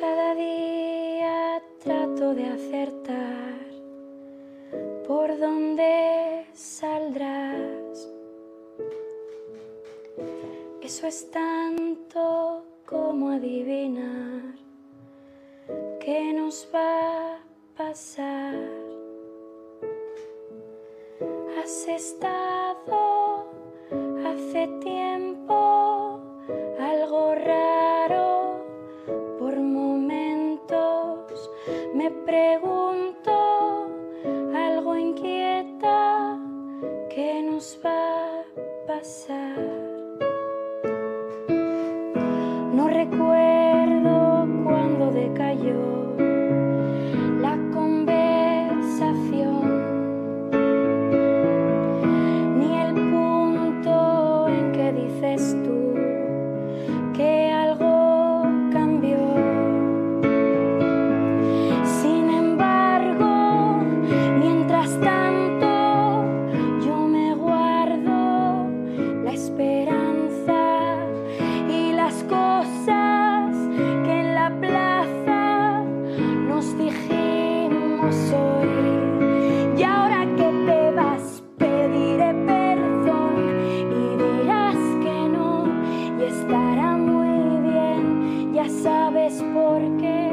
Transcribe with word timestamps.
Cada 0.00 0.34
día 0.36 1.60
trato 1.82 2.32
de 2.32 2.44
acertar 2.46 3.58
por 5.08 5.36
dónde 5.38 6.46
saldrás. 6.52 8.08
Eso 10.80 11.06
es 11.08 11.28
tanto 11.32 12.64
como 12.86 13.30
adivinar 13.30 14.54
qué 15.98 16.32
nos 16.32 16.68
va 16.72 17.34
a 17.34 17.40
pasar. 17.76 18.54
Has 21.60 21.88
estado 21.88 23.17
Me 32.08 32.14
pregunto, 32.24 33.90
algo 34.56 34.96
inquieta, 34.96 36.38
¿qué 37.10 37.42
nos 37.42 37.78
va 37.84 38.40
a 38.40 38.86
pasar? 38.86 39.58
No 42.72 42.88
recuerdo 42.88 43.57
cosas 72.24 73.54
que 74.04 74.20
en 74.20 74.34
la 74.34 74.50
plaza 74.60 75.82
nos 76.48 76.76
dijimos 76.78 78.14
hoy. 78.32 79.78
Y 79.78 79.82
ahora 79.82 80.26
que 80.36 80.50
te 80.66 80.90
vas, 80.92 81.42
pediré 81.58 82.34
perdón 82.46 83.34
y 83.90 84.16
dirás 84.22 84.76
que 85.02 85.28
no 85.28 85.66
y 86.18 86.24
estará 86.24 86.96
muy 86.96 87.70
bien. 87.70 88.52
Ya 88.54 88.68
sabes 88.68 89.42
por 89.54 89.80
qué 89.98 90.27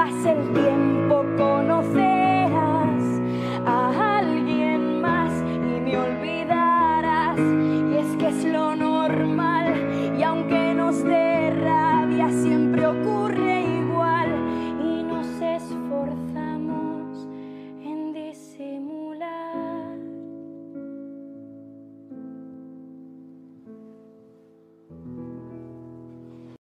pase 0.00 0.30
el 0.30 0.52
tiempo 0.54 0.89